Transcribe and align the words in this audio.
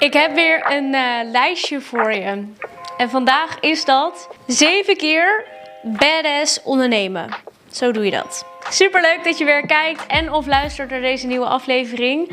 Ik 0.00 0.12
heb 0.12 0.34
weer 0.34 0.72
een 0.72 0.94
eh, 0.94 1.30
lijstje 1.30 1.80
voor 1.80 2.12
je. 2.12 2.44
En 2.96 3.10
vandaag 3.10 3.60
is 3.60 3.84
dat 3.84 4.28
7 4.46 4.96
keer 4.96 5.44
badass 5.82 6.62
ondernemen. 6.62 7.28
Zo 7.70 7.92
doe 7.92 8.04
je 8.04 8.10
dat. 8.10 8.46
Superleuk 8.70 9.24
dat 9.24 9.38
je 9.38 9.44
weer 9.44 9.66
kijkt 9.66 10.06
en 10.06 10.32
of 10.32 10.46
luistert 10.46 10.90
naar 10.90 11.00
deze 11.00 11.26
nieuwe 11.26 11.46
aflevering. 11.46 12.30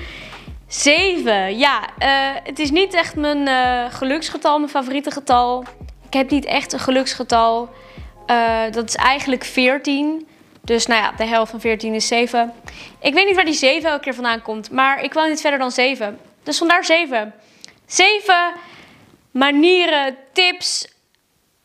7. 0.68 1.58
Ja, 1.58 1.82
eh, 1.98 2.10
het 2.44 2.60
is 2.60 2.72
niet 2.72 2.94
echt 2.94 3.16
mijn 3.16 3.48
eh, 3.48 3.94
geluksgetal, 3.94 4.58
mijn 4.58 4.72
favoriete 4.72 5.12
getal. 5.12 5.64
Ik 6.06 6.14
heb 6.14 6.30
niet 6.30 6.46
echt 6.46 6.74
een 6.74 6.80
geluksgetal. 6.80 7.70
Dat 8.72 8.88
is 8.88 8.96
eigenlijk 8.96 9.44
14. 9.44 10.28
Dus 10.62 10.86
nou 10.86 11.02
ja, 11.02 11.12
de 11.12 11.26
helft 11.26 11.52
van 11.52 11.60
14 11.60 11.94
is 11.94 12.08
7. 12.08 12.54
Ik 13.00 13.14
weet 13.14 13.26
niet 13.26 13.36
waar 13.36 13.46
die 13.46 13.54
7 13.54 13.90
elke 13.90 14.04
keer 14.04 14.14
vandaan 14.14 14.42
komt, 14.42 14.72
maar 14.72 15.04
ik 15.04 15.10
kwam 15.10 15.30
niet 15.30 15.42
verder 15.42 15.60
dan 15.60 15.72
7. 15.72 16.20
Dus 16.44 16.58
vandaar 16.58 16.86
7. 16.86 17.34
7 17.88 18.54
manieren, 19.32 20.18
tips, 20.34 20.88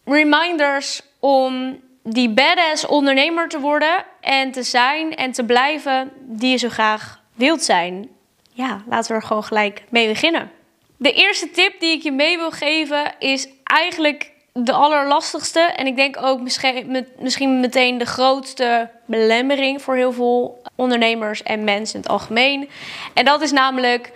reminders 0.05 1.03
om 1.21 1.81
die 2.03 2.31
badass 2.31 2.87
ondernemer 2.87 3.49
te 3.49 3.61
worden 3.61 4.05
en 4.21 4.53
te 4.53 4.63
zijn 4.63 5.15
en 5.15 5.33
te 5.33 5.45
blijven 5.45 6.13
die 6.21 6.51
je 6.51 6.57
zo 6.57 6.69
graag 6.69 7.21
wilt 7.35 7.63
zijn. 7.63 8.09
Ja, 8.53 8.83
laten 8.87 9.11
we 9.11 9.21
er 9.21 9.27
gewoon 9.27 9.45
gelijk 9.45 9.83
mee 9.89 10.09
beginnen. 10.09 10.51
De 10.97 11.13
eerste 11.13 11.51
tip 11.51 11.81
die 11.81 11.97
ik 11.97 12.03
je 12.03 12.13
mee 12.13 12.37
wil 12.37 12.51
geven 12.51 13.15
is 13.19 13.49
eigenlijk 13.65 14.31
de 14.53 14.73
allerlastigste. 14.73 15.61
En 15.61 15.87
ik 15.87 15.97
denk 15.97 16.23
ook 16.23 16.41
misschien, 16.41 17.07
misschien 17.19 17.61
meteen 17.61 17.99
de 17.99 18.07
grootste 18.07 18.91
belemmering 19.07 19.83
voor 19.83 19.95
heel 19.95 20.13
veel 20.13 20.63
ondernemers 20.75 21.43
en 21.43 21.65
mensen 21.65 21.95
in 21.95 22.01
het 22.01 22.11
algemeen. 22.11 22.69
En 23.15 23.25
dat 23.25 23.41
is 23.41 23.53
namelijk 23.53 24.13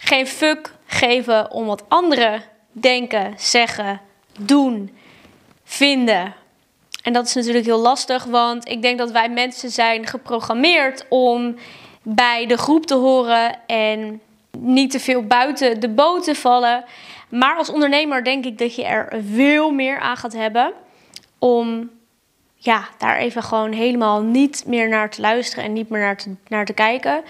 geen 0.00 0.26
fuck 0.26 0.74
geven 0.86 1.50
om 1.50 1.66
wat 1.66 1.84
anderen 1.88 2.42
denken, 2.72 3.34
zeggen, 3.36 4.00
doen, 4.38 4.96
vinden. 5.64 6.34
En 7.02 7.12
dat 7.12 7.26
is 7.26 7.34
natuurlijk 7.34 7.64
heel 7.64 7.80
lastig, 7.80 8.24
want 8.24 8.68
ik 8.68 8.82
denk 8.82 8.98
dat 8.98 9.10
wij 9.10 9.28
mensen 9.28 9.70
zijn 9.70 10.06
geprogrammeerd 10.06 11.06
om 11.08 11.56
bij 12.02 12.46
de 12.46 12.56
groep 12.56 12.86
te 12.86 12.94
horen 12.94 13.58
en 13.66 14.20
niet 14.58 14.90
te 14.90 15.00
veel 15.00 15.22
buiten 15.22 15.80
de 15.80 15.88
boot 15.88 16.24
te 16.24 16.34
vallen. 16.34 16.84
Maar 17.28 17.56
als 17.56 17.70
ondernemer 17.70 18.24
denk 18.24 18.44
ik 18.44 18.58
dat 18.58 18.74
je 18.74 18.84
er 18.84 19.22
veel 19.32 19.70
meer 19.70 19.98
aan 19.98 20.16
gaat 20.16 20.32
hebben 20.32 20.72
om 21.38 21.90
ja, 22.54 22.88
daar 22.98 23.16
even 23.16 23.42
gewoon 23.42 23.72
helemaal 23.72 24.22
niet 24.22 24.62
meer 24.66 24.88
naar 24.88 25.10
te 25.10 25.20
luisteren 25.20 25.64
en 25.64 25.72
niet 25.72 25.88
meer 25.88 26.00
naar 26.00 26.16
te, 26.16 26.34
naar 26.48 26.64
te 26.64 26.72
kijken. 26.72 27.22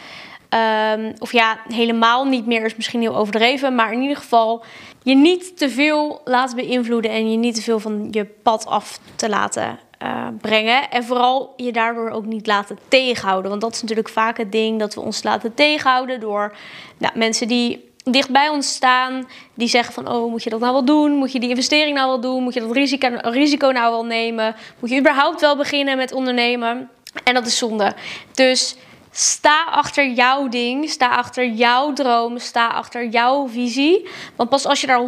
Um, 0.54 1.12
of 1.18 1.32
ja, 1.32 1.58
helemaal 1.68 2.24
niet 2.24 2.46
meer 2.46 2.64
is 2.64 2.76
misschien 2.76 3.00
heel 3.00 3.16
overdreven. 3.16 3.74
Maar 3.74 3.92
in 3.92 4.00
ieder 4.00 4.16
geval 4.16 4.64
je 5.02 5.14
niet 5.14 5.58
te 5.58 5.70
veel 5.70 6.20
laten 6.24 6.56
beïnvloeden 6.56 7.10
en 7.10 7.30
je 7.30 7.36
niet 7.36 7.54
te 7.54 7.62
veel 7.62 7.80
van 7.80 8.08
je 8.10 8.24
pad 8.24 8.66
af 8.66 8.98
te 9.16 9.28
laten 9.28 9.78
uh, 10.02 10.26
brengen. 10.40 10.90
En 10.90 11.04
vooral 11.04 11.52
je 11.56 11.72
daardoor 11.72 12.10
ook 12.10 12.24
niet 12.24 12.46
laten 12.46 12.78
tegenhouden. 12.88 13.50
Want 13.50 13.62
dat 13.62 13.74
is 13.74 13.80
natuurlijk 13.80 14.08
vaak 14.08 14.36
het 14.36 14.52
ding 14.52 14.78
dat 14.78 14.94
we 14.94 15.00
ons 15.00 15.22
laten 15.22 15.54
tegenhouden 15.54 16.20
door 16.20 16.56
nou, 16.98 17.18
mensen 17.18 17.48
die 17.48 17.90
dicht 18.04 18.30
bij 18.30 18.48
ons 18.48 18.74
staan. 18.74 19.28
Die 19.54 19.68
zeggen 19.68 19.94
van, 19.94 20.08
oh, 20.08 20.30
moet 20.30 20.42
je 20.42 20.50
dat 20.50 20.60
nou 20.60 20.72
wel 20.72 20.84
doen? 20.84 21.12
Moet 21.12 21.32
je 21.32 21.40
die 21.40 21.50
investering 21.50 21.96
nou 21.96 22.08
wel 22.08 22.20
doen? 22.20 22.42
Moet 22.42 22.54
je 22.54 22.60
dat 22.60 22.72
risico, 22.72 23.08
risico 23.22 23.70
nou 23.70 23.90
wel 23.90 24.04
nemen? 24.04 24.54
Moet 24.78 24.90
je 24.90 24.98
überhaupt 24.98 25.40
wel 25.40 25.56
beginnen 25.56 25.96
met 25.96 26.12
ondernemen? 26.12 26.90
En 27.24 27.34
dat 27.34 27.46
is 27.46 27.58
zonde. 27.58 27.94
Dus 28.34 28.76
sta 29.10 29.64
achter 29.64 30.08
jouw 30.08 30.48
ding. 30.48 30.90
Sta 30.90 31.08
achter 31.08 31.46
jouw 31.46 31.92
droom. 31.92 32.38
Sta 32.38 32.68
achter 32.68 33.06
jouw 33.06 33.48
visie. 33.48 34.08
Want 34.36 34.48
pas 34.48 34.66
als 34.66 34.80
je 34.80 34.86
daar 34.86 35.04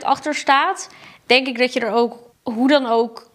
100% 0.00 0.04
achter 0.04 0.34
staat, 0.34 0.88
denk 1.26 1.46
ik 1.46 1.58
dat 1.58 1.72
je 1.72 1.80
er 1.80 1.92
ook, 1.92 2.18
hoe 2.42 2.68
dan 2.68 2.86
ook, 2.86 3.30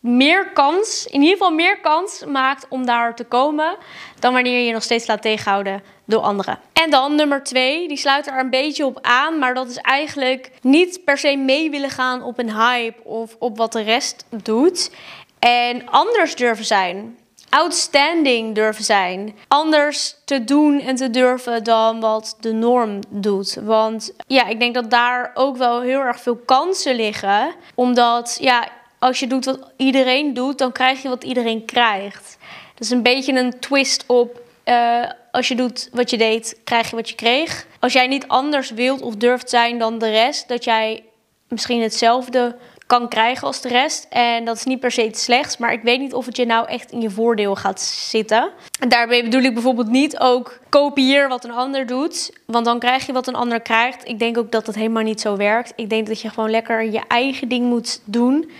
meer 0.00 0.52
kans, 0.52 1.06
in 1.06 1.20
ieder 1.20 1.36
geval 1.36 1.50
meer 1.50 1.80
kans 1.80 2.24
maakt 2.24 2.66
om 2.68 2.86
daar 2.86 3.14
te 3.14 3.24
komen 3.24 3.76
dan 4.18 4.32
wanneer 4.32 4.58
je 4.58 4.66
je 4.66 4.72
nog 4.72 4.82
steeds 4.82 5.06
laat 5.06 5.22
tegenhouden 5.22 5.82
door 6.04 6.20
anderen. 6.20 6.58
En 6.72 6.90
dan 6.90 7.14
nummer 7.14 7.42
twee, 7.42 7.88
die 7.88 7.96
sluit 7.96 8.26
er 8.26 8.38
een 8.38 8.50
beetje 8.50 8.86
op 8.86 8.98
aan, 9.02 9.38
maar 9.38 9.54
dat 9.54 9.68
is 9.68 9.76
eigenlijk 9.76 10.50
niet 10.62 11.04
per 11.04 11.18
se 11.18 11.36
mee 11.36 11.70
willen 11.70 11.90
gaan 11.90 12.22
op 12.22 12.38
een 12.38 12.54
hype 12.54 13.04
of 13.04 13.36
op 13.38 13.56
wat 13.56 13.72
de 13.72 13.82
rest 13.82 14.24
doet. 14.42 14.90
En 15.38 15.88
anders 15.88 16.34
durven 16.34 16.64
zijn. 16.64 17.18
Outstanding 17.50 18.54
durven 18.54 18.84
zijn. 18.84 19.34
Anders 19.48 20.14
te 20.24 20.44
doen 20.44 20.80
en 20.80 20.96
te 20.96 21.10
durven 21.10 21.64
dan 21.64 22.00
wat 22.00 22.36
de 22.40 22.52
norm 22.52 23.00
doet. 23.08 23.54
Want 23.54 24.12
ja, 24.26 24.46
ik 24.46 24.60
denk 24.60 24.74
dat 24.74 24.90
daar 24.90 25.30
ook 25.34 25.56
wel 25.56 25.80
heel 25.80 26.00
erg 26.00 26.20
veel 26.20 26.36
kansen 26.36 26.94
liggen. 26.94 27.54
Omdat 27.74 28.38
ja, 28.40 28.68
als 28.98 29.20
je 29.20 29.26
doet 29.26 29.44
wat 29.44 29.72
iedereen 29.76 30.34
doet, 30.34 30.58
dan 30.58 30.72
krijg 30.72 31.02
je 31.02 31.08
wat 31.08 31.24
iedereen 31.24 31.64
krijgt. 31.64 32.38
Dat 32.74 32.80
is 32.82 32.90
een 32.90 33.02
beetje 33.02 33.32
een 33.32 33.60
twist 33.60 34.04
op. 34.06 34.40
Uh, 34.64 35.04
als 35.30 35.48
je 35.48 35.54
doet 35.54 35.88
wat 35.92 36.10
je 36.10 36.16
deed, 36.16 36.60
krijg 36.64 36.90
je 36.90 36.96
wat 36.96 37.08
je 37.08 37.14
kreeg. 37.14 37.66
Als 37.80 37.92
jij 37.92 38.06
niet 38.06 38.28
anders 38.28 38.70
wilt 38.70 39.02
of 39.02 39.16
durft 39.16 39.50
zijn 39.50 39.78
dan 39.78 39.98
de 39.98 40.10
rest, 40.10 40.48
dat 40.48 40.64
jij 40.64 41.04
misschien 41.48 41.82
hetzelfde 41.82 42.56
kan 42.88 43.08
krijgen 43.08 43.46
als 43.46 43.60
de 43.60 43.68
rest. 43.68 44.06
En 44.10 44.44
dat 44.44 44.56
is 44.56 44.64
niet 44.64 44.80
per 44.80 44.90
se 44.90 45.04
iets 45.04 45.24
slechts, 45.24 45.56
maar 45.56 45.72
ik 45.72 45.82
weet 45.82 46.00
niet 46.00 46.14
of 46.14 46.26
het 46.26 46.36
je 46.36 46.46
nou 46.46 46.68
echt 46.68 46.92
in 46.92 47.00
je 47.00 47.10
voordeel 47.10 47.56
gaat 47.56 47.80
zitten. 47.80 48.50
En 48.80 48.88
daarbij 48.88 49.22
bedoel 49.22 49.42
ik 49.42 49.54
bijvoorbeeld 49.54 49.88
niet 49.88 50.18
ook 50.18 50.58
kopieer 50.68 51.28
wat 51.28 51.44
een 51.44 51.52
ander 51.52 51.86
doet, 51.86 52.32
want 52.46 52.64
dan 52.64 52.78
krijg 52.78 53.06
je 53.06 53.12
wat 53.12 53.26
een 53.26 53.34
ander 53.34 53.60
krijgt. 53.60 54.08
Ik 54.08 54.18
denk 54.18 54.38
ook 54.38 54.52
dat 54.52 54.66
dat 54.66 54.74
helemaal 54.74 55.02
niet 55.02 55.20
zo 55.20 55.36
werkt. 55.36 55.72
Ik 55.76 55.90
denk 55.90 56.06
dat 56.06 56.20
je 56.20 56.28
gewoon 56.28 56.50
lekker 56.50 56.90
je 56.90 57.00
eigen 57.08 57.48
ding 57.48 57.66
moet 57.66 58.00
doen 58.04 58.50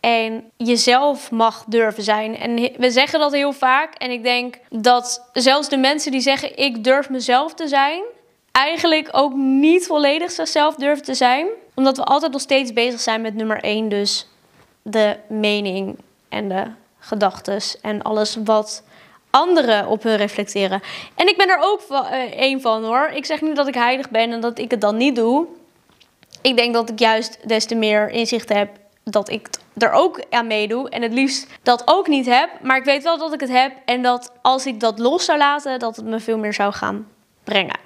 en 0.00 0.50
jezelf 0.56 1.30
mag 1.30 1.64
durven 1.68 2.02
zijn. 2.02 2.36
En 2.36 2.54
we 2.76 2.90
zeggen 2.90 3.20
dat 3.20 3.32
heel 3.32 3.52
vaak. 3.52 3.94
En 3.94 4.10
ik 4.10 4.22
denk 4.22 4.58
dat 4.70 5.28
zelfs 5.32 5.68
de 5.68 5.76
mensen 5.76 6.10
die 6.10 6.20
zeggen: 6.20 6.56
Ik 6.58 6.84
durf 6.84 7.10
mezelf 7.10 7.54
te 7.54 7.68
zijn, 7.68 8.02
eigenlijk 8.56 9.08
ook 9.12 9.34
niet 9.34 9.86
volledig 9.86 10.30
zichzelf 10.30 10.74
durven 10.74 11.04
te 11.04 11.14
zijn. 11.14 11.46
Omdat 11.74 11.96
we 11.96 12.04
altijd 12.04 12.32
nog 12.32 12.40
steeds 12.40 12.72
bezig 12.72 13.00
zijn 13.00 13.20
met 13.20 13.34
nummer 13.34 13.62
één, 13.62 13.88
dus 13.88 14.28
de 14.82 15.16
mening 15.28 15.98
en 16.28 16.48
de 16.48 16.64
gedachten 16.98 17.60
en 17.82 18.02
alles 18.02 18.36
wat 18.44 18.82
anderen 19.30 19.86
op 19.86 20.02
hun 20.02 20.16
reflecteren. 20.16 20.80
En 21.14 21.28
ik 21.28 21.36
ben 21.36 21.48
er 21.48 21.58
ook 21.60 21.80
één 22.30 22.60
van 22.60 22.84
hoor. 22.84 23.10
Ik 23.14 23.26
zeg 23.26 23.40
niet 23.40 23.56
dat 23.56 23.68
ik 23.68 23.74
heilig 23.74 24.10
ben 24.10 24.32
en 24.32 24.40
dat 24.40 24.58
ik 24.58 24.70
het 24.70 24.80
dan 24.80 24.96
niet 24.96 25.16
doe. 25.16 25.46
Ik 26.42 26.56
denk 26.56 26.74
dat 26.74 26.90
ik 26.90 26.98
juist 26.98 27.48
des 27.48 27.64
te 27.64 27.74
meer 27.74 28.08
inzicht 28.10 28.48
heb 28.48 28.68
dat 29.04 29.30
ik 29.30 29.48
er 29.76 29.92
ook 29.92 30.24
aan 30.30 30.46
meedoe 30.46 30.88
en 30.88 31.02
het 31.02 31.12
liefst 31.12 31.46
dat 31.62 31.82
ook 31.84 32.06
niet 32.08 32.26
heb. 32.26 32.50
Maar 32.62 32.76
ik 32.76 32.84
weet 32.84 33.02
wel 33.02 33.18
dat 33.18 33.32
ik 33.32 33.40
het 33.40 33.50
heb 33.50 33.72
en 33.84 34.02
dat 34.02 34.32
als 34.42 34.66
ik 34.66 34.80
dat 34.80 34.98
los 34.98 35.24
zou 35.24 35.38
laten, 35.38 35.78
dat 35.78 35.96
het 35.96 36.04
me 36.04 36.20
veel 36.20 36.38
meer 36.38 36.54
zou 36.54 36.72
gaan 36.72 37.08
brengen. 37.44 37.85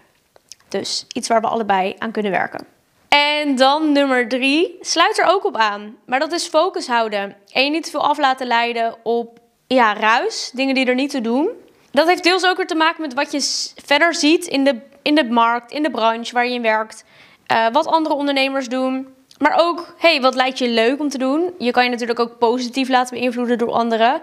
Dus 0.71 1.05
iets 1.13 1.29
waar 1.29 1.41
we 1.41 1.47
allebei 1.47 1.95
aan 1.99 2.11
kunnen 2.11 2.33
werken. 2.33 2.67
En 3.09 3.57
dan 3.57 3.93
nummer 3.93 4.29
drie, 4.29 4.79
sluit 4.81 5.19
er 5.19 5.25
ook 5.25 5.45
op 5.45 5.57
aan. 5.57 5.97
Maar 6.07 6.19
dat 6.19 6.33
is 6.33 6.47
focus 6.47 6.87
houden. 6.87 7.37
En 7.53 7.65
je 7.65 7.71
niet 7.71 7.85
te 7.85 7.91
veel 7.91 8.09
af 8.09 8.19
laten 8.19 8.47
leiden 8.47 8.95
op 9.03 9.39
ja, 9.67 9.95
ruis, 9.95 10.51
dingen 10.55 10.75
die 10.75 10.87
er 10.87 10.95
niet 10.95 11.11
te 11.11 11.21
doen. 11.21 11.49
Dat 11.91 12.07
heeft 12.07 12.25
deels 12.25 12.47
ook 12.47 12.57
weer 12.57 12.67
te 12.67 12.75
maken 12.75 13.03
met 13.03 13.15
wat 13.15 13.33
je 13.33 13.73
verder 13.85 14.15
ziet 14.15 14.47
in 14.47 14.65
de, 14.65 14.81
in 15.03 15.15
de 15.15 15.25
markt, 15.25 15.73
in 15.73 15.83
de 15.83 15.91
branche 15.91 16.33
waar 16.35 16.47
je 16.47 16.55
in 16.55 16.63
werkt. 16.63 17.05
Uh, 17.53 17.67
wat 17.73 17.87
andere 17.87 18.15
ondernemers 18.15 18.69
doen. 18.69 19.15
Maar 19.39 19.59
ook, 19.61 19.95
hey, 19.99 20.21
wat 20.21 20.35
lijkt 20.35 20.59
je 20.59 20.69
leuk 20.69 21.01
om 21.01 21.09
te 21.09 21.19
doen? 21.19 21.55
Je 21.59 21.71
kan 21.71 21.85
je 21.85 21.91
natuurlijk 21.91 22.21
ook 22.21 22.39
positief 22.39 22.89
laten 22.89 23.19
beïnvloeden 23.19 23.59
door 23.59 23.71
anderen. 23.71 24.21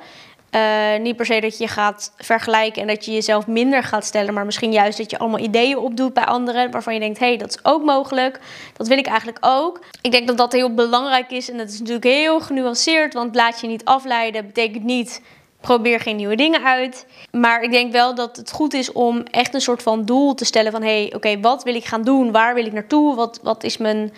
Uh, 0.58 1.00
niet 1.02 1.16
per 1.16 1.26
se 1.26 1.40
dat 1.40 1.58
je 1.58 1.68
gaat 1.68 2.14
vergelijken 2.18 2.82
en 2.82 2.88
dat 2.88 3.06
je 3.06 3.12
jezelf 3.12 3.48
minder 3.48 3.84
gaat 3.84 4.06
stellen, 4.06 4.34
maar 4.34 4.46
misschien 4.46 4.72
juist 4.72 4.98
dat 4.98 5.12
je 5.12 5.18
allemaal 5.20 5.40
ideeën 5.40 5.78
opdoet 5.78 6.14
bij 6.14 6.26
anderen 6.26 6.72
waarvan 6.72 6.94
je 6.94 7.00
denkt: 7.00 7.20
hé, 7.20 7.28
hey, 7.28 7.38
dat 7.38 7.50
is 7.50 7.66
ook 7.66 7.84
mogelijk. 7.84 8.40
Dat 8.78 8.88
wil 8.88 8.98
ik 8.98 9.08
eigenlijk 9.08 9.38
ook. 9.42 9.84
Ik 10.02 10.12
denk 10.12 10.28
dat 10.28 10.38
dat 10.38 10.52
heel 10.52 10.74
belangrijk 10.74 11.32
is 11.32 11.50
en 11.50 11.58
dat 11.58 11.68
is 11.68 11.80
natuurlijk 11.80 12.06
heel 12.06 12.40
genuanceerd, 12.40 13.14
want 13.14 13.36
laat 13.36 13.62
je 13.62 13.68
niet 13.68 13.86
afleiden 13.86 14.46
betekent 14.46 14.84
niet 14.84 15.22
probeer 15.62 16.00
geen 16.00 16.16
nieuwe 16.16 16.36
dingen 16.36 16.64
uit. 16.64 17.06
Maar 17.32 17.62
ik 17.62 17.72
denk 17.72 17.92
wel 17.92 18.16
dat 18.16 18.38
het 18.38 18.52
goed 18.52 18.74
is 18.74 18.92
om 18.92 19.24
echt 19.24 19.54
een 19.54 19.62
soort 19.62 19.84
van 19.84 20.06
doel 20.06 20.34
te 20.34 20.46
stellen 20.46 20.72
van 20.72 20.82
hey, 20.82 21.14
oké, 21.16 21.40
wat 21.40 21.64
wil 21.64 21.76
ik 21.76 21.86
gaan 21.86 22.04
doen? 22.04 22.32
Waar 22.32 22.54
wil 22.54 22.66
ik 22.66 22.74
naartoe? 22.74 23.16
Wat, 23.16 23.40
wat 23.44 23.64
is 23.64 23.78
mijn 23.78 24.12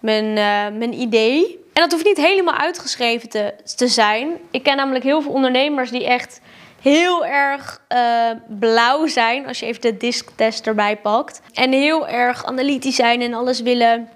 mijn, 0.00 0.24
uh, 0.24 0.78
mijn 0.78 1.00
idee. 1.00 1.58
En 1.72 1.82
dat 1.82 1.92
hoeft 1.92 2.04
niet 2.04 2.16
helemaal 2.16 2.54
uitgeschreven 2.54 3.28
te, 3.28 3.54
te 3.76 3.88
zijn. 3.88 4.28
Ik 4.50 4.62
ken 4.62 4.76
namelijk 4.76 5.04
heel 5.04 5.22
veel 5.22 5.32
ondernemers 5.32 5.90
die 5.90 6.06
echt 6.06 6.40
heel 6.80 7.26
erg 7.26 7.80
uh, 7.88 8.30
blauw 8.58 9.06
zijn. 9.06 9.46
Als 9.46 9.60
je 9.60 9.66
even 9.66 9.80
de 9.80 9.96
disktest 9.96 10.66
erbij 10.66 10.96
pakt. 10.96 11.40
En 11.52 11.72
heel 11.72 12.08
erg 12.08 12.44
analytisch 12.44 12.96
zijn 12.96 13.20
en 13.20 13.34
alles 13.34 13.60
willen 13.60 14.08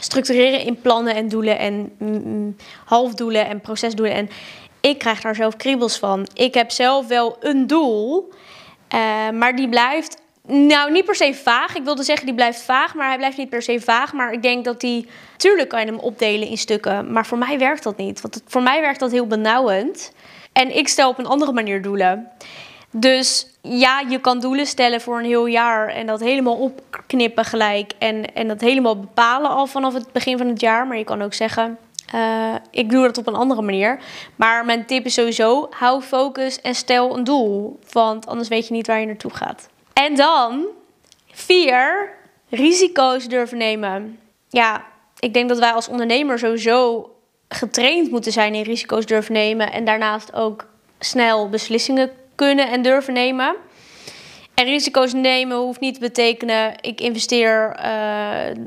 structureren 0.00 0.60
in 0.60 0.80
plannen 0.80 1.14
en 1.14 1.28
doelen 1.28 1.58
en 1.58 1.92
mm, 1.98 2.22
mm 2.24 2.56
halfdoelen 2.84 3.46
en 3.46 3.60
procesdoelen. 3.60 4.14
En 4.14 4.30
ik 4.80 4.98
krijg 4.98 5.20
daar 5.20 5.34
zelf 5.34 5.56
kriebels 5.56 5.98
van. 5.98 6.26
Ik 6.34 6.54
heb 6.54 6.70
zelf 6.70 7.06
wel 7.06 7.36
een 7.40 7.66
doel, 7.66 8.32
uh, 8.94 9.30
maar 9.30 9.56
die 9.56 9.68
blijft 9.68 10.16
Nou, 10.46 10.92
niet 10.92 11.04
per 11.04 11.14
se 11.14 11.34
vaag. 11.34 11.76
Ik 11.76 11.84
wilde 11.84 12.02
zeggen, 12.02 12.26
die 12.26 12.34
blijft 12.34 12.62
vaag, 12.62 12.94
maar 12.94 13.08
hij 13.08 13.16
blijft 13.16 13.36
niet 13.36 13.48
per 13.48 13.62
se 13.62 13.80
vaag. 13.80 14.12
Maar 14.12 14.32
ik 14.32 14.42
denk 14.42 14.64
dat 14.64 14.80
die. 14.80 15.08
Tuurlijk 15.36 15.68
kan 15.68 15.80
je 15.80 15.86
hem 15.86 15.98
opdelen 15.98 16.48
in 16.48 16.58
stukken. 16.58 17.12
Maar 17.12 17.26
voor 17.26 17.38
mij 17.38 17.58
werkt 17.58 17.82
dat 17.82 17.96
niet. 17.96 18.20
Want 18.20 18.42
voor 18.46 18.62
mij 18.62 18.80
werkt 18.80 19.00
dat 19.00 19.10
heel 19.10 19.26
benauwend. 19.26 20.12
En 20.52 20.76
ik 20.76 20.88
stel 20.88 21.08
op 21.08 21.18
een 21.18 21.26
andere 21.26 21.52
manier 21.52 21.82
doelen. 21.82 22.28
Dus 22.90 23.46
ja, 23.62 24.02
je 24.08 24.20
kan 24.20 24.40
doelen 24.40 24.66
stellen 24.66 25.00
voor 25.00 25.18
een 25.18 25.24
heel 25.24 25.46
jaar 25.46 25.88
en 25.88 26.06
dat 26.06 26.20
helemaal 26.20 26.56
opknippen 26.56 27.44
gelijk. 27.44 27.92
En, 27.98 28.34
en 28.34 28.48
dat 28.48 28.60
helemaal 28.60 29.00
bepalen 29.00 29.50
al 29.50 29.66
vanaf 29.66 29.94
het 29.94 30.12
begin 30.12 30.38
van 30.38 30.48
het 30.48 30.60
jaar. 30.60 30.86
Maar 30.86 30.98
je 30.98 31.04
kan 31.04 31.22
ook 31.22 31.34
zeggen, 31.34 31.78
uh, 32.14 32.54
ik 32.70 32.90
doe 32.90 33.02
dat 33.02 33.18
op 33.18 33.26
een 33.26 33.34
andere 33.34 33.62
manier. 33.62 33.98
Maar 34.36 34.64
mijn 34.64 34.86
tip 34.86 35.04
is 35.04 35.14
sowieso, 35.14 35.66
hou 35.70 36.02
focus 36.02 36.60
en 36.60 36.74
stel 36.74 37.16
een 37.16 37.24
doel. 37.24 37.78
Want 37.92 38.26
anders 38.26 38.48
weet 38.48 38.66
je 38.66 38.74
niet 38.74 38.86
waar 38.86 39.00
je 39.00 39.06
naartoe 39.06 39.34
gaat. 39.34 39.68
En 40.02 40.14
dan, 40.14 40.66
vier, 41.32 42.10
risico's 42.48 43.28
durven 43.28 43.58
nemen. 43.58 44.18
Ja, 44.48 44.84
ik 45.18 45.34
denk 45.34 45.48
dat 45.48 45.58
wij 45.58 45.72
als 45.72 45.88
ondernemer 45.88 46.38
sowieso 46.38 47.10
getraind 47.48 48.10
moeten 48.10 48.32
zijn 48.32 48.54
in 48.54 48.62
risico's 48.62 49.06
durven 49.06 49.32
nemen. 49.32 49.72
En 49.72 49.84
daarnaast 49.84 50.34
ook 50.34 50.66
snel 50.98 51.48
beslissingen 51.48 52.10
kunnen 52.34 52.70
en 52.70 52.82
durven 52.82 53.12
nemen. 53.12 53.56
En 54.54 54.64
risico's 54.64 55.12
nemen 55.12 55.56
hoeft 55.56 55.80
niet 55.80 55.94
te 55.94 56.00
betekenen, 56.00 56.74
ik 56.80 57.00
investeer 57.00 57.76
uh, 57.84 58.64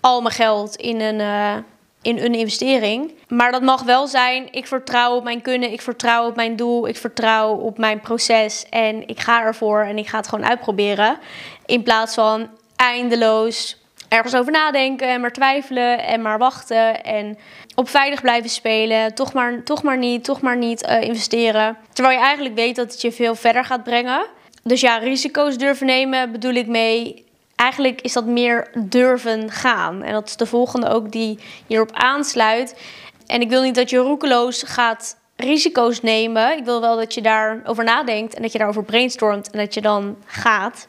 al 0.00 0.20
mijn 0.20 0.34
geld 0.34 0.76
in 0.76 1.00
een, 1.00 1.20
uh, 1.20 1.56
in 2.02 2.18
een 2.18 2.34
investering. 2.34 3.14
Maar 3.28 3.52
dat 3.52 3.62
mag 3.62 3.82
wel 3.82 4.06
zijn, 4.06 4.48
ik 4.50 4.66
vertrouw 4.66 5.16
op 5.16 5.24
mijn 5.24 5.42
kunnen, 5.42 5.72
ik 5.72 5.80
vertrouw 5.80 6.26
op 6.26 6.36
mijn 6.36 6.56
doel, 6.56 6.88
ik 6.88 6.96
vertrouw 6.96 7.54
op 7.54 7.78
mijn 7.78 8.00
proces 8.00 8.66
en 8.70 9.08
ik 9.08 9.20
ga 9.20 9.42
ervoor 9.42 9.82
en 9.82 9.98
ik 9.98 10.08
ga 10.08 10.16
het 10.16 10.28
gewoon 10.28 10.46
uitproberen. 10.46 11.18
In 11.66 11.82
plaats 11.82 12.14
van 12.14 12.48
eindeloos 12.76 13.80
ergens 14.08 14.34
over 14.34 14.52
nadenken 14.52 15.08
en 15.08 15.20
maar 15.20 15.32
twijfelen 15.32 16.04
en 16.04 16.22
maar 16.22 16.38
wachten 16.38 17.04
en 17.04 17.38
op 17.74 17.88
veilig 17.88 18.20
blijven 18.20 18.50
spelen. 18.50 19.14
Toch 19.14 19.32
maar, 19.32 19.62
toch 19.62 19.82
maar 19.82 19.98
niet, 19.98 20.24
toch 20.24 20.40
maar 20.40 20.56
niet 20.56 20.86
uh, 20.88 21.02
investeren. 21.02 21.76
Terwijl 21.92 22.18
je 22.18 22.24
eigenlijk 22.24 22.54
weet 22.54 22.76
dat 22.76 22.92
het 22.92 23.00
je 23.00 23.12
veel 23.12 23.34
verder 23.34 23.64
gaat 23.64 23.84
brengen. 23.84 24.26
Dus 24.62 24.80
ja, 24.80 24.96
risico's 24.96 25.56
durven 25.56 25.86
nemen 25.86 26.32
bedoel 26.32 26.54
ik 26.54 26.66
mee. 26.66 27.24
Eigenlijk 27.62 28.00
is 28.00 28.12
dat 28.12 28.26
meer 28.26 28.70
durven 28.78 29.50
gaan. 29.50 30.02
En 30.02 30.12
dat 30.12 30.28
is 30.28 30.36
de 30.36 30.46
volgende 30.46 30.88
ook 30.88 31.12
die 31.12 31.38
hierop 31.66 31.92
aansluit. 31.92 32.80
En 33.26 33.40
ik 33.40 33.48
wil 33.48 33.62
niet 33.62 33.74
dat 33.74 33.90
je 33.90 33.96
roekeloos 33.96 34.62
gaat 34.62 35.16
risico's 35.36 36.00
nemen. 36.00 36.56
Ik 36.56 36.64
wil 36.64 36.80
wel 36.80 36.96
dat 36.96 37.14
je 37.14 37.22
daarover 37.22 37.84
nadenkt 37.84 38.34
en 38.34 38.42
dat 38.42 38.52
je 38.52 38.58
daarover 38.58 38.84
brainstormt 38.84 39.50
en 39.50 39.58
dat 39.58 39.74
je 39.74 39.80
dan 39.80 40.16
gaat. 40.26 40.86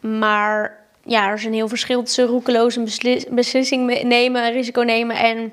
Maar 0.00 0.84
ja, 1.04 1.28
er 1.28 1.34
is 1.34 1.44
een 1.44 1.52
heel 1.52 1.68
verschil 1.68 2.02
tussen 2.02 2.26
roekeloos 2.26 2.76
een 2.76 2.88
beslissing 3.30 4.02
nemen, 4.02 4.52
risico 4.52 4.82
nemen 4.82 5.16
en 5.16 5.52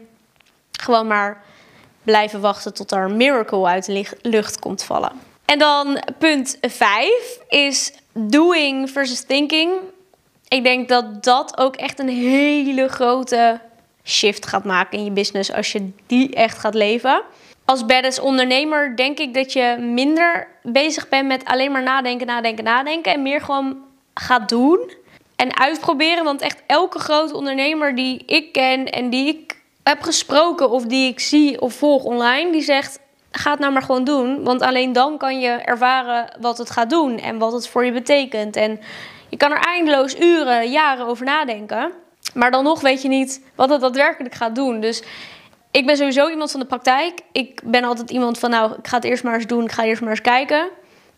gewoon 0.72 1.08
maar 1.08 1.44
blijven 2.04 2.42
wachten 2.42 2.74
tot 2.74 2.92
er 2.92 3.04
een 3.04 3.18
miracle 3.18 3.66
uit 3.66 3.86
de 3.86 4.06
lucht 4.22 4.60
komt 4.60 4.84
vallen. 4.84 5.12
En 5.46 5.60
dan 5.60 6.00
punt 6.18 6.58
5 6.62 7.40
is 7.48 7.94
doing 8.14 8.90
versus 8.90 9.22
thinking. 9.22 9.72
Ik 10.48 10.64
denk 10.64 10.90
dat 10.90 11.24
dat 11.24 11.58
ook 11.58 11.76
echt 11.76 12.00
een 12.00 12.10
hele 12.10 12.88
grote 12.88 13.60
shift 14.04 14.48
gaat 14.48 14.64
maken 14.64 14.98
in 14.98 15.04
je 15.04 15.12
business 15.12 15.54
als 15.54 15.72
je 15.72 15.92
die 16.08 16.36
echt 16.36 16.58
gaat 16.58 16.74
leven. 16.74 17.22
Als 17.66 17.86
badass 17.86 18.20
ondernemer 18.20 18.96
denk 18.96 19.20
ik 19.20 19.34
dat 19.34 19.54
je 19.54 19.78
minder 19.80 20.48
bezig 20.64 21.10
bent 21.10 21.28
met 21.28 21.46
alleen 21.46 21.72
maar 21.72 21.84
nadenken, 21.84 22.28
nadenken, 22.28 22.64
nadenken. 22.64 23.14
En 23.14 23.22
meer 23.22 23.42
gewoon 23.42 23.78
gaat 24.14 24.50
doen 24.50 24.92
en 25.36 25.58
uitproberen. 25.58 26.24
Want 26.24 26.42
echt 26.42 26.64
elke 26.68 27.00
grote 27.00 27.36
ondernemer 27.36 27.96
die 27.96 28.24
ik 28.26 28.52
ken 28.52 28.86
en 28.86 29.10
die 29.10 29.28
ik 29.28 29.62
heb 29.84 30.02
gesproken 30.02 30.70
of 30.70 30.86
die 30.86 31.10
ik 31.10 31.20
zie 31.20 31.62
of 31.62 31.74
volg 31.74 32.04
online, 32.04 32.52
die 32.52 32.62
zegt: 32.62 33.00
ga 33.32 33.52
het 33.52 33.60
nou 33.60 33.74
maar 33.74 33.82
gewoon 33.82 34.04
doen. 34.04 34.44
Want 34.44 34.62
alleen 34.62 34.94
dan 34.94 35.18
kan 35.18 35.40
je 35.40 35.50
ervaren 35.50 36.38
wat 36.40 36.58
het 36.58 36.70
gaat 36.70 36.90
doen 36.90 37.20
en 37.20 37.38
wat 37.38 37.54
het 37.54 37.68
voor 37.68 37.86
je 37.86 37.92
betekent. 37.92 38.56
En 38.56 38.80
je 39.30 39.38
kan 39.38 39.52
er 39.52 39.66
eindeloos 39.66 40.20
uren, 40.20 40.72
jaren 40.72 41.06
over 41.06 41.26
nadenken. 41.26 41.92
Maar 42.34 42.52
dan 42.52 42.64
nog 42.64 42.82
weet 42.82 43.02
je 43.02 43.08
niet 43.08 43.42
wat 43.56 43.70
het 43.70 43.82
daadwerkelijk 43.82 44.36
gaat 44.36 44.56
doen. 44.56 44.80
Dus 44.80 45.04
ik 45.72 45.86
ben 45.86 45.98
sowieso 45.98 46.30
iemand 46.30 46.52
van 46.52 46.60
de 46.60 46.66
praktijk. 46.66 47.22
Ik 47.32 47.62
ben 47.64 47.84
altijd 47.84 48.10
iemand 48.10 48.40
van, 48.40 48.50
nou, 48.50 48.72
ik 48.72 48.88
ga 48.88 48.96
het 48.96 49.06
eerst 49.06 49.24
maar 49.24 49.36
eens 49.36 49.48
doen. 49.48 49.64
Ik 49.64 49.72
ga 49.72 49.84
eerst 49.84 50.02
maar 50.02 50.10
eens 50.10 50.22
kijken 50.22 50.70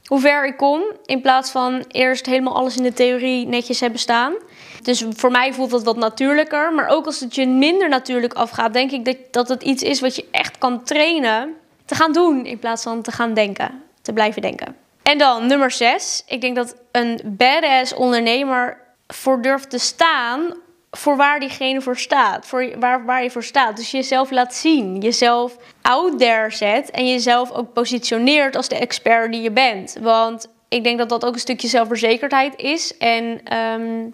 hoe 0.07 0.19
ver 0.19 0.45
ik 0.45 0.57
kom. 0.57 0.81
In 1.05 1.21
plaats 1.21 1.51
van 1.51 1.83
eerst 1.87 2.25
helemaal 2.25 2.55
alles 2.55 2.77
in 2.77 2.83
de 2.83 2.93
theorie 2.93 3.47
netjes 3.47 3.79
hebben 3.79 3.99
staan. 3.99 4.33
Dus 4.81 5.05
voor 5.09 5.31
mij 5.31 5.53
voelt 5.53 5.69
dat 5.69 5.83
wat 5.83 5.97
natuurlijker. 5.97 6.73
Maar 6.73 6.87
ook 6.87 7.05
als 7.05 7.19
het 7.19 7.35
je 7.35 7.47
minder 7.47 7.89
natuurlijk 7.89 8.33
afgaat, 8.33 8.73
denk 8.73 8.91
ik 8.91 9.05
dat, 9.05 9.17
dat 9.31 9.49
het 9.49 9.63
iets 9.63 9.83
is 9.83 9.99
wat 9.99 10.15
je 10.15 10.25
echt 10.31 10.57
kan 10.57 10.83
trainen 10.83 11.53
te 11.85 11.95
gaan 11.95 12.11
doen. 12.11 12.45
In 12.45 12.59
plaats 12.59 12.83
van 12.83 13.01
te 13.01 13.11
gaan 13.11 13.33
denken, 13.33 13.83
te 14.01 14.13
blijven 14.13 14.41
denken. 14.41 14.75
En 15.07 15.17
dan 15.17 15.47
nummer 15.47 15.71
6. 15.71 16.23
Ik 16.25 16.41
denk 16.41 16.55
dat 16.55 16.75
een 16.91 17.19
badass 17.23 17.93
ondernemer 17.93 18.77
voor 19.07 19.41
durft 19.41 19.69
te 19.69 19.77
staan 19.77 20.53
voor 20.91 21.15
waar 21.15 21.39
diegene 21.39 21.81
voor 21.81 21.97
staat. 21.97 22.45
Voor 22.45 22.79
waar, 22.79 23.05
waar 23.05 23.23
je 23.23 23.31
voor 23.31 23.43
staat. 23.43 23.77
Dus 23.77 23.91
jezelf 23.91 24.31
laat 24.31 24.55
zien. 24.55 24.97
Jezelf 24.99 25.57
out 25.81 26.19
there 26.19 26.51
zet. 26.51 26.91
En 26.91 27.07
jezelf 27.07 27.51
ook 27.51 27.73
positioneert 27.73 28.55
als 28.55 28.67
de 28.67 28.75
expert 28.75 29.31
die 29.31 29.41
je 29.41 29.51
bent. 29.51 29.97
Want 30.01 30.47
ik 30.67 30.83
denk 30.83 30.97
dat 30.97 31.09
dat 31.09 31.25
ook 31.25 31.33
een 31.33 31.39
stukje 31.39 31.67
zelfverzekerdheid 31.67 32.55
is. 32.55 32.97
En 32.97 33.41
ehm, 33.43 34.09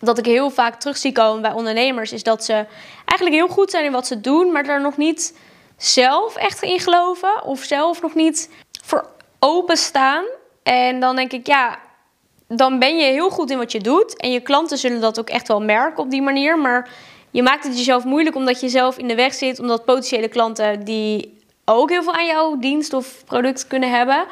dat 0.00 0.18
ik 0.18 0.24
heel 0.24 0.50
vaak 0.50 0.80
terug 0.80 0.96
zie 0.96 1.12
komen 1.12 1.42
bij 1.42 1.52
ondernemers. 1.52 2.12
Is 2.12 2.22
dat 2.22 2.44
ze 2.44 2.66
eigenlijk 3.04 3.40
heel 3.40 3.54
goed 3.54 3.70
zijn 3.70 3.84
in 3.84 3.92
wat 3.92 4.06
ze 4.06 4.20
doen. 4.20 4.52
Maar 4.52 4.64
daar 4.64 4.80
nog 4.80 4.96
niet 4.96 5.38
zelf 5.76 6.36
echt 6.36 6.62
in 6.62 6.80
geloven. 6.80 7.44
Of 7.44 7.62
zelf 7.62 8.02
nog 8.02 8.14
niet 8.14 8.48
openstaan. 9.44 10.24
En 10.62 11.00
dan 11.00 11.16
denk 11.16 11.32
ik, 11.32 11.46
ja, 11.46 11.78
dan 12.48 12.78
ben 12.78 12.96
je 12.96 13.04
heel 13.04 13.30
goed 13.30 13.50
in 13.50 13.58
wat 13.58 13.72
je 13.72 13.80
doet. 13.80 14.16
En 14.16 14.30
je 14.30 14.40
klanten 14.40 14.78
zullen 14.78 15.00
dat 15.00 15.18
ook 15.18 15.28
echt 15.28 15.48
wel 15.48 15.62
merken 15.62 16.02
op 16.02 16.10
die 16.10 16.22
manier. 16.22 16.58
Maar 16.58 16.90
je 17.30 17.42
maakt 17.42 17.64
het 17.64 17.76
jezelf 17.78 18.04
moeilijk 18.04 18.36
omdat 18.36 18.60
je 18.60 18.68
zelf 18.68 18.98
in 18.98 19.08
de 19.08 19.14
weg 19.14 19.34
zit. 19.34 19.58
Omdat 19.60 19.84
potentiële 19.84 20.28
klanten 20.28 20.84
die 20.84 21.38
ook 21.64 21.90
heel 21.90 22.02
veel 22.02 22.14
aan 22.14 22.26
jouw 22.26 22.58
dienst 22.58 22.92
of 22.92 23.24
product 23.24 23.66
kunnen 23.66 23.90
hebben, 23.90 24.26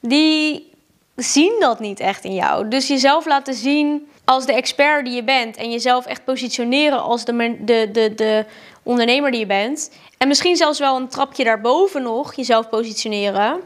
die 0.00 0.72
zien 1.16 1.56
dat 1.58 1.80
niet 1.80 2.00
echt 2.00 2.24
in 2.24 2.34
jou. 2.34 2.68
Dus 2.68 2.88
jezelf 2.88 3.26
laten 3.26 3.54
zien 3.54 4.08
als 4.24 4.46
de 4.46 4.52
expert 4.52 5.04
die 5.04 5.14
je 5.14 5.24
bent. 5.24 5.56
En 5.56 5.70
jezelf 5.70 6.06
echt 6.06 6.24
positioneren 6.24 7.02
als 7.02 7.24
de, 7.24 7.56
de, 7.60 7.88
de, 7.92 8.14
de 8.14 8.44
ondernemer 8.82 9.30
die 9.30 9.40
je 9.40 9.46
bent. 9.46 9.90
En 10.18 10.28
misschien 10.28 10.56
zelfs 10.56 10.78
wel 10.78 10.96
een 10.96 11.08
trapje 11.08 11.44
daarboven 11.44 12.02
nog 12.02 12.34
jezelf 12.34 12.68
positioneren. 12.68 13.60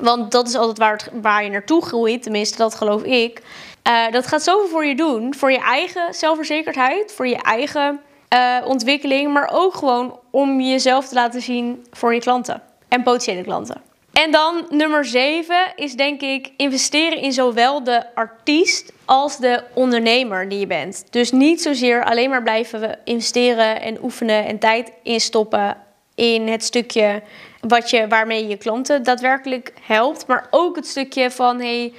Want 0.00 0.32
dat 0.32 0.48
is 0.48 0.54
altijd 0.54 0.78
waar, 0.78 0.92
het, 0.92 1.10
waar 1.22 1.44
je 1.44 1.50
naartoe 1.50 1.82
groeit, 1.82 2.22
tenminste, 2.22 2.56
dat 2.56 2.74
geloof 2.74 3.02
ik. 3.02 3.42
Uh, 3.88 4.10
dat 4.10 4.26
gaat 4.26 4.42
zoveel 4.42 4.68
voor 4.68 4.86
je 4.86 4.96
doen. 4.96 5.34
Voor 5.34 5.52
je 5.52 5.60
eigen 5.60 6.14
zelfverzekerdheid, 6.14 7.12
voor 7.12 7.26
je 7.26 7.42
eigen 7.42 8.00
uh, 8.34 8.56
ontwikkeling, 8.66 9.32
maar 9.32 9.50
ook 9.52 9.74
gewoon 9.74 10.18
om 10.30 10.60
jezelf 10.60 11.08
te 11.08 11.14
laten 11.14 11.42
zien 11.42 11.86
voor 11.90 12.14
je 12.14 12.20
klanten 12.20 12.62
en 12.88 13.02
potentiële 13.02 13.42
klanten. 13.42 13.82
En 14.12 14.30
dan 14.30 14.66
nummer 14.70 15.04
7 15.04 15.72
is 15.74 15.94
denk 15.94 16.20
ik 16.20 16.50
investeren 16.56 17.18
in 17.18 17.32
zowel 17.32 17.84
de 17.84 18.14
artiest 18.14 18.92
als 19.04 19.38
de 19.38 19.62
ondernemer 19.74 20.48
die 20.48 20.58
je 20.58 20.66
bent. 20.66 21.04
Dus 21.10 21.32
niet 21.32 21.62
zozeer 21.62 22.04
alleen 22.04 22.30
maar 22.30 22.42
blijven 22.42 22.98
investeren 23.04 23.80
en 23.80 24.02
oefenen 24.02 24.46
en 24.46 24.58
tijd 24.58 24.92
instoppen 25.02 25.76
in 26.14 26.48
het 26.48 26.64
stukje 26.64 27.22
wat 27.68 27.90
je, 27.90 28.08
waarmee 28.08 28.46
je 28.46 28.56
klanten 28.56 29.02
daadwerkelijk 29.02 29.72
helpt. 29.82 30.26
Maar 30.26 30.46
ook 30.50 30.76
het 30.76 30.86
stukje 30.86 31.30
van, 31.30 31.60
hey, 31.60 31.92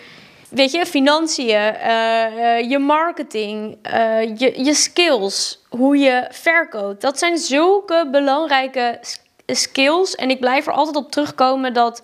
weet 0.50 0.72
je, 0.72 0.86
financiën, 0.86 1.48
uh, 1.48 2.70
je 2.70 2.80
marketing, 2.80 3.78
uh, 3.94 4.38
je, 4.38 4.64
je 4.64 4.74
skills, 4.74 5.60
hoe 5.70 5.98
je 5.98 6.28
verkoopt. 6.30 7.02
Dat 7.02 7.20
zijn 7.20 7.38
zulke 7.38 8.08
belangrijke 8.12 9.00
skills. 9.46 10.16
En 10.16 10.30
ik 10.30 10.40
blijf 10.40 10.68
er 10.68 10.74
altijd 10.74 10.96
op 10.96 11.12
terugkomen 11.12 11.74
dat 11.74 12.02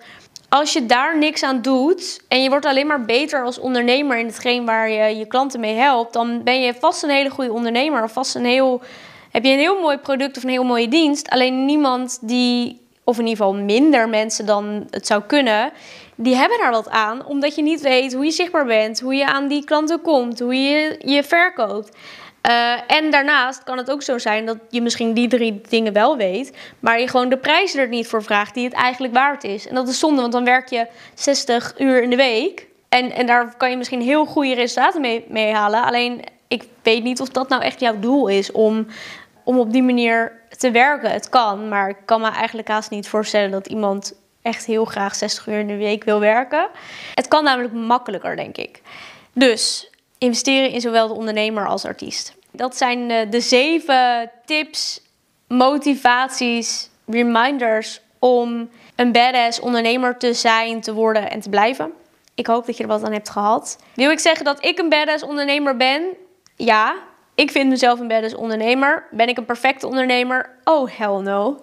als 0.48 0.72
je 0.72 0.86
daar 0.86 1.18
niks 1.18 1.42
aan 1.42 1.62
doet 1.62 2.20
en 2.28 2.42
je 2.42 2.48
wordt 2.48 2.66
alleen 2.66 2.86
maar 2.86 3.04
beter 3.04 3.44
als 3.44 3.58
ondernemer 3.58 4.18
in 4.18 4.26
hetgeen 4.26 4.64
waar 4.64 4.90
je 4.90 5.16
je 5.16 5.26
klanten 5.26 5.60
mee 5.60 5.74
helpt, 5.74 6.12
dan 6.12 6.42
ben 6.42 6.60
je 6.60 6.74
vast 6.74 7.02
een 7.02 7.10
hele 7.10 7.30
goede 7.30 7.52
ondernemer 7.52 8.02
of 8.02 8.12
vast 8.12 8.34
een 8.34 8.44
heel, 8.44 8.82
heb 9.30 9.44
je 9.44 9.50
een 9.50 9.58
heel 9.58 9.80
mooi 9.80 9.96
product 9.96 10.36
of 10.36 10.42
een 10.42 10.48
heel 10.48 10.64
mooie 10.64 10.88
dienst. 10.88 11.30
Alleen 11.30 11.64
niemand 11.64 12.18
die 12.20 12.83
of 13.04 13.18
in 13.18 13.26
ieder 13.26 13.44
geval 13.44 13.60
minder 13.60 14.08
mensen 14.08 14.46
dan 14.46 14.86
het 14.90 15.06
zou 15.06 15.22
kunnen, 15.22 15.72
die 16.14 16.34
hebben 16.34 16.58
daar 16.58 16.70
wat 16.70 16.88
aan, 16.88 17.26
omdat 17.26 17.54
je 17.54 17.62
niet 17.62 17.80
weet 17.80 18.14
hoe 18.14 18.24
je 18.24 18.30
zichtbaar 18.30 18.66
bent, 18.66 19.00
hoe 19.00 19.14
je 19.14 19.26
aan 19.26 19.48
die 19.48 19.64
klanten 19.64 20.00
komt, 20.00 20.40
hoe 20.40 20.62
je 20.62 20.98
je 21.04 21.22
verkoopt. 21.22 21.96
Uh, 22.48 22.72
en 22.86 23.10
daarnaast 23.10 23.62
kan 23.62 23.78
het 23.78 23.90
ook 23.90 24.02
zo 24.02 24.18
zijn 24.18 24.46
dat 24.46 24.58
je 24.68 24.82
misschien 24.82 25.14
die 25.14 25.28
drie 25.28 25.60
dingen 25.68 25.92
wel 25.92 26.16
weet, 26.16 26.56
maar 26.80 27.00
je 27.00 27.08
gewoon 27.08 27.28
de 27.28 27.38
prijs 27.38 27.74
er 27.74 27.88
niet 27.88 28.06
voor 28.06 28.22
vraagt 28.22 28.54
die 28.54 28.64
het 28.64 28.72
eigenlijk 28.72 29.14
waard 29.14 29.44
is. 29.44 29.68
En 29.68 29.74
dat 29.74 29.88
is 29.88 29.98
zonde, 29.98 30.20
want 30.20 30.32
dan 30.32 30.44
werk 30.44 30.68
je 30.68 30.86
60 31.14 31.74
uur 31.78 32.02
in 32.02 32.10
de 32.10 32.16
week 32.16 32.66
En, 32.88 33.12
en 33.12 33.26
daar 33.26 33.56
kan 33.56 33.70
je 33.70 33.76
misschien 33.76 34.00
heel 34.00 34.24
goede 34.24 34.54
resultaten 34.54 35.00
mee, 35.00 35.24
mee 35.28 35.52
halen. 35.52 35.84
Alleen 35.84 36.20
ik 36.48 36.64
weet 36.82 37.02
niet 37.02 37.20
of 37.20 37.28
dat 37.28 37.48
nou 37.48 37.62
echt 37.62 37.80
jouw 37.80 37.98
doel 38.00 38.28
is 38.28 38.52
om, 38.52 38.86
om 39.44 39.58
op 39.58 39.72
die 39.72 39.82
manier 39.82 40.32
te 40.64 40.70
werken. 40.70 41.10
Het 41.10 41.28
kan, 41.28 41.68
maar 41.68 41.88
ik 41.88 41.96
kan 42.04 42.20
me 42.20 42.28
eigenlijk 42.28 42.68
haast 42.68 42.90
niet 42.90 43.08
voorstellen 43.08 43.50
dat 43.50 43.66
iemand 43.66 44.14
echt 44.42 44.64
heel 44.64 44.84
graag 44.84 45.14
60 45.14 45.46
uur 45.46 45.58
in 45.58 45.66
de 45.66 45.76
week 45.76 46.04
wil 46.04 46.20
werken. 46.20 46.68
Het 47.14 47.28
kan 47.28 47.44
namelijk 47.44 47.74
makkelijker, 47.74 48.36
denk 48.36 48.56
ik. 48.56 48.80
Dus 49.32 49.90
investeren 50.18 50.70
in 50.70 50.80
zowel 50.80 51.08
de 51.08 51.14
ondernemer 51.14 51.66
als 51.66 51.84
artiest. 51.84 52.34
Dat 52.50 52.76
zijn 52.76 53.08
de, 53.08 53.26
de 53.30 53.40
zeven 53.40 54.30
tips, 54.44 55.00
motivaties, 55.48 56.90
reminders 57.06 58.00
om 58.18 58.70
een 58.96 59.12
badass 59.12 59.60
ondernemer 59.60 60.18
te 60.18 60.34
zijn, 60.34 60.80
te 60.80 60.92
worden 60.92 61.30
en 61.30 61.40
te 61.40 61.48
blijven. 61.48 61.92
Ik 62.34 62.46
hoop 62.46 62.66
dat 62.66 62.76
je 62.76 62.82
er 62.82 62.88
wat 62.88 63.04
aan 63.04 63.12
hebt 63.12 63.30
gehad. 63.30 63.78
Wil 63.94 64.10
ik 64.10 64.18
zeggen 64.18 64.44
dat 64.44 64.64
ik 64.64 64.78
een 64.78 64.88
badass 64.88 65.24
ondernemer 65.24 65.76
ben? 65.76 66.02
Ja, 66.56 66.94
ik 67.34 67.50
vind 67.50 67.68
mezelf 67.68 68.00
een 68.00 68.08
badass 68.08 68.34
ondernemer. 68.34 69.06
Ben 69.10 69.28
ik 69.28 69.38
een 69.38 69.44
perfecte 69.44 69.86
ondernemer? 69.86 70.50
Oh, 70.64 70.90
hell 70.96 71.20
no. 71.20 71.60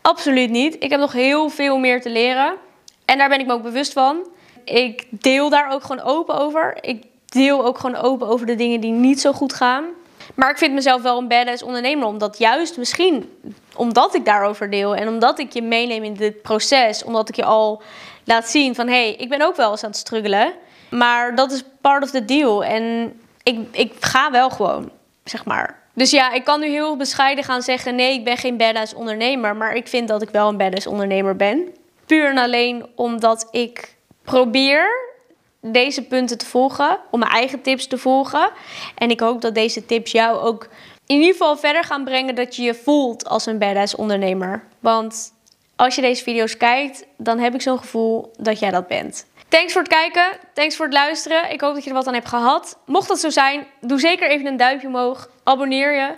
Absoluut 0.00 0.50
niet. 0.50 0.76
Ik 0.78 0.90
heb 0.90 1.00
nog 1.00 1.12
heel 1.12 1.48
veel 1.48 1.78
meer 1.78 2.00
te 2.00 2.10
leren. 2.10 2.54
En 3.04 3.18
daar 3.18 3.28
ben 3.28 3.40
ik 3.40 3.46
me 3.46 3.52
ook 3.52 3.62
bewust 3.62 3.92
van. 3.92 4.28
Ik 4.64 5.06
deel 5.10 5.48
daar 5.50 5.72
ook 5.72 5.82
gewoon 5.82 6.04
open 6.04 6.34
over. 6.38 6.76
Ik 6.80 7.04
deel 7.26 7.64
ook 7.64 7.78
gewoon 7.78 7.96
open 7.96 8.28
over 8.28 8.46
de 8.46 8.54
dingen 8.54 8.80
die 8.80 8.92
niet 8.92 9.20
zo 9.20 9.32
goed 9.32 9.52
gaan. 9.52 9.84
Maar 10.34 10.50
ik 10.50 10.58
vind 10.58 10.74
mezelf 10.74 11.02
wel 11.02 11.18
een 11.18 11.28
badass 11.28 11.62
ondernemer. 11.62 12.06
Omdat 12.06 12.38
juist 12.38 12.76
misschien 12.76 13.38
omdat 13.76 14.14
ik 14.14 14.24
daarover 14.24 14.70
deel. 14.70 14.96
En 14.96 15.08
omdat 15.08 15.38
ik 15.38 15.52
je 15.52 15.62
meeneem 15.62 16.04
in 16.04 16.14
dit 16.14 16.42
proces. 16.42 17.04
Omdat 17.04 17.28
ik 17.28 17.36
je 17.36 17.44
al 17.44 17.82
laat 18.24 18.48
zien 18.48 18.74
van... 18.74 18.86
Hé, 18.86 18.92
hey, 18.92 19.14
ik 19.14 19.28
ben 19.28 19.42
ook 19.42 19.56
wel 19.56 19.70
eens 19.70 19.84
aan 19.84 19.90
het 19.90 19.98
struggelen. 19.98 20.52
Maar 20.90 21.34
dat 21.34 21.52
is 21.52 21.64
part 21.80 22.02
of 22.02 22.10
the 22.10 22.24
deal. 22.24 22.64
En 22.64 23.12
ik, 23.42 23.58
ik 23.70 23.92
ga 24.00 24.30
wel 24.30 24.50
gewoon, 24.50 24.90
zeg 25.24 25.44
maar. 25.44 25.82
Dus 25.94 26.10
ja, 26.10 26.32
ik 26.32 26.44
kan 26.44 26.60
nu 26.60 26.66
heel 26.66 26.96
bescheiden 26.96 27.44
gaan 27.44 27.62
zeggen: 27.62 27.94
nee, 27.94 28.12
ik 28.12 28.24
ben 28.24 28.36
geen 28.36 28.56
badass 28.56 28.94
ondernemer. 28.94 29.56
Maar 29.56 29.74
ik 29.74 29.88
vind 29.88 30.08
dat 30.08 30.22
ik 30.22 30.30
wel 30.30 30.48
een 30.48 30.56
badass 30.56 30.86
ondernemer 30.86 31.36
ben. 31.36 31.68
Puur 32.06 32.28
en 32.28 32.38
alleen 32.38 32.86
omdat 32.94 33.48
ik 33.50 33.94
probeer 34.22 35.12
deze 35.60 36.02
punten 36.02 36.38
te 36.38 36.46
volgen, 36.46 36.98
om 37.10 37.18
mijn 37.18 37.32
eigen 37.32 37.60
tips 37.60 37.86
te 37.86 37.98
volgen. 37.98 38.50
En 38.94 39.10
ik 39.10 39.20
hoop 39.20 39.40
dat 39.40 39.54
deze 39.54 39.86
tips 39.86 40.12
jou 40.12 40.38
ook 40.38 40.68
in 41.06 41.16
ieder 41.16 41.32
geval 41.32 41.56
verder 41.56 41.84
gaan 41.84 42.04
brengen 42.04 42.34
dat 42.34 42.56
je 42.56 42.62
je 42.62 42.74
voelt 42.74 43.28
als 43.28 43.46
een 43.46 43.58
badass 43.58 43.94
ondernemer. 43.94 44.64
Want 44.80 45.32
als 45.76 45.94
je 45.94 46.00
deze 46.00 46.22
video's 46.22 46.56
kijkt, 46.56 47.06
dan 47.16 47.38
heb 47.38 47.54
ik 47.54 47.62
zo'n 47.62 47.78
gevoel 47.78 48.32
dat 48.36 48.58
jij 48.58 48.70
dat 48.70 48.86
bent. 48.86 49.26
Thanks 49.48 49.72
voor 49.72 49.82
het 49.82 49.90
kijken. 49.90 50.38
Thanks 50.52 50.76
voor 50.76 50.84
het 50.84 50.94
luisteren. 50.94 51.52
Ik 51.52 51.60
hoop 51.60 51.74
dat 51.74 51.84
je 51.84 51.90
er 51.90 51.96
wat 51.96 52.06
aan 52.06 52.14
hebt 52.14 52.28
gehad. 52.28 52.78
Mocht 52.86 53.08
dat 53.08 53.20
zo 53.20 53.30
zijn, 53.30 53.66
doe 53.80 54.00
zeker 54.00 54.30
even 54.30 54.46
een 54.46 54.56
duimpje 54.56 54.86
omhoog. 54.86 55.28
Abonneer 55.44 55.94
je. 55.94 56.14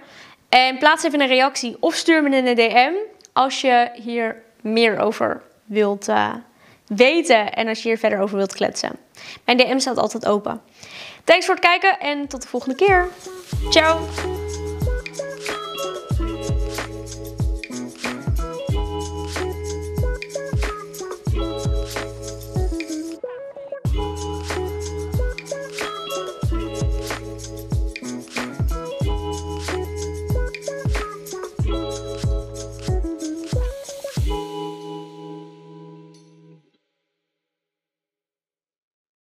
En 0.49 0.79
plaats 0.79 1.05
even 1.05 1.21
een 1.21 1.27
reactie 1.27 1.77
of 1.81 1.95
stuur 1.95 2.23
me 2.23 2.37
een 2.37 2.55
DM 2.55 2.93
als 3.33 3.61
je 3.61 3.91
hier 3.95 4.43
meer 4.61 4.99
over 4.99 5.43
wilt 5.65 6.09
uh, 6.09 6.35
weten 6.87 7.53
en 7.53 7.69
als 7.69 7.83
je 7.83 7.89
hier 7.89 7.99
verder 7.99 8.21
over 8.21 8.37
wilt 8.37 8.55
kletsen. 8.55 8.99
Mijn 9.45 9.57
DM 9.59 9.79
staat 9.79 9.99
altijd 9.99 10.27
open. 10.27 10.63
Thanks 11.25 11.47
voor 11.47 11.55
het 11.55 11.65
kijken 11.65 12.01
en 12.01 12.29
tot 12.29 12.43
de 12.43 12.49
volgende 12.49 12.77
keer. 12.77 13.09
Ciao! 13.71 14.36